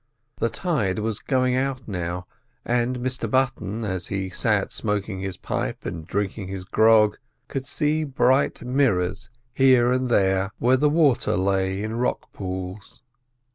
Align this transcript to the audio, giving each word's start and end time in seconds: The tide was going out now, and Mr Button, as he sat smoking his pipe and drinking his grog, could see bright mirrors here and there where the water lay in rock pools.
The 0.37 0.49
tide 0.49 0.97
was 0.97 1.19
going 1.19 1.53
out 1.55 1.87
now, 1.87 2.25
and 2.65 2.97
Mr 3.01 3.29
Button, 3.29 3.85
as 3.85 4.07
he 4.07 4.31
sat 4.31 4.71
smoking 4.71 5.19
his 5.19 5.37
pipe 5.37 5.85
and 5.85 6.07
drinking 6.07 6.47
his 6.47 6.63
grog, 6.63 7.19
could 7.47 7.67
see 7.67 8.03
bright 8.03 8.63
mirrors 8.63 9.29
here 9.53 9.91
and 9.91 10.09
there 10.09 10.53
where 10.57 10.77
the 10.77 10.89
water 10.89 11.37
lay 11.37 11.83
in 11.83 11.97
rock 11.97 12.33
pools. 12.33 13.03